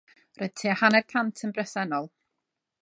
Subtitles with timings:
[0.39, 2.11] Roedd tua hanner cant yn bresennol.